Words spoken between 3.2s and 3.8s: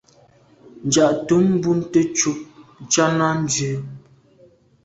ndù.